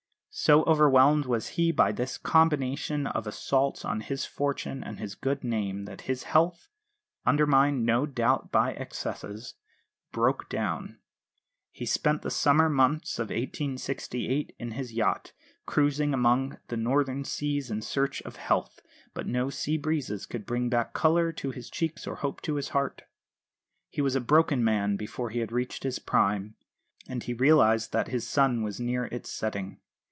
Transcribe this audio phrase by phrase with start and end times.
[0.33, 5.43] So overwhelmed was he by this combination of assaults on his fortune and his good
[5.43, 6.69] name that his health
[7.25, 9.55] undermined no doubt by excesses
[10.13, 10.99] broke down.
[11.69, 15.33] He spent the summer months of 1868 in his yacht,
[15.65, 18.79] cruising among the northern seas in search of health;
[19.13, 22.69] but no sea breezes could bring back colour to his cheeks or hope to his
[22.69, 23.01] heart.
[23.89, 26.55] He was a broken man before he had reached his prime,
[27.05, 29.81] and he realised that his sun was near its setting.